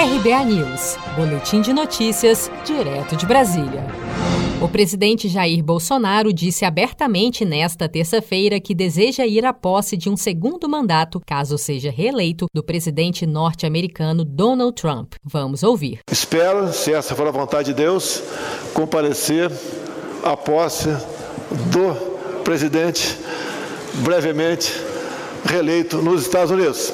[0.00, 3.84] RBA News, Boletim de Notícias, direto de Brasília.
[4.58, 10.16] O presidente Jair Bolsonaro disse abertamente nesta terça-feira que deseja ir à posse de um
[10.16, 15.16] segundo mandato, caso seja reeleito, do presidente norte-americano Donald Trump.
[15.22, 16.00] Vamos ouvir.
[16.10, 18.22] Espero, se essa for a vontade de Deus,
[18.72, 19.52] comparecer
[20.24, 20.88] à posse
[21.70, 21.94] do
[22.42, 23.18] presidente
[23.96, 24.72] brevemente
[25.44, 26.90] reeleito nos Estados Unidos.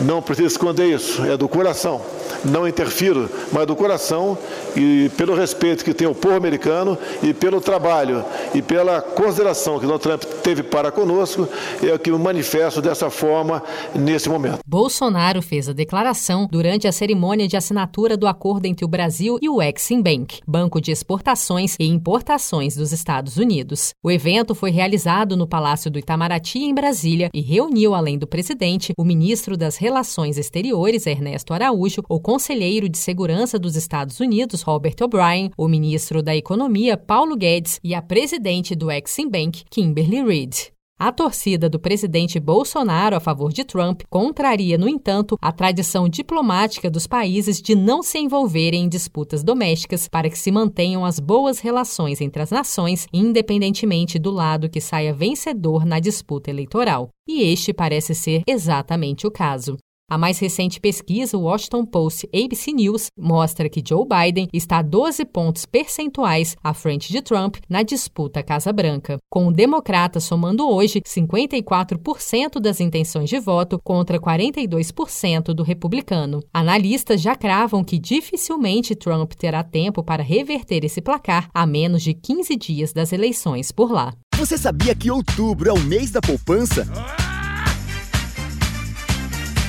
[0.00, 2.13] Não precisa esconder isso, é do coração
[2.44, 4.36] não interfiro, mas do coração
[4.76, 8.24] e pelo respeito que tem o povo americano e pelo trabalho
[8.54, 11.48] e pela consideração que Donald Trump teve para conosco,
[11.82, 13.62] é o que me manifesto dessa forma
[13.94, 14.58] nesse momento.
[14.66, 19.48] Bolsonaro fez a declaração durante a cerimônia de assinatura do acordo entre o Brasil e
[19.48, 23.94] o Exim Bank, banco de exportações e importações dos Estados Unidos.
[24.02, 28.92] O evento foi realizado no Palácio do Itamaraty, em Brasília, e reuniu, além do presidente,
[28.98, 34.96] o ministro das Relações Exteriores, Ernesto Araújo, o conselheiro de segurança dos Estados Unidos, Robert
[35.00, 40.72] O'Brien, o ministro da Economia, Paulo Guedes, e a presidente do Exim Bank, Kimberly Reid.
[40.98, 46.90] A torcida do presidente Bolsonaro a favor de Trump contraria, no entanto, a tradição diplomática
[46.90, 51.60] dos países de não se envolverem em disputas domésticas para que se mantenham as boas
[51.60, 57.10] relações entre as nações, independentemente do lado que saia vencedor na disputa eleitoral.
[57.28, 59.76] E este parece ser exatamente o caso.
[60.06, 65.64] A mais recente pesquisa, Washington Post ABC News, mostra que Joe Biden está 12 pontos
[65.64, 71.00] percentuais à frente de Trump na disputa à Casa Branca, com o democrata somando hoje
[71.00, 76.42] 54% das intenções de voto contra 42% do republicano.
[76.52, 82.12] Analistas já cravam que dificilmente Trump terá tempo para reverter esse placar a menos de
[82.12, 84.12] 15 dias das eleições por lá.
[84.36, 86.86] Você sabia que outubro é o mês da poupança?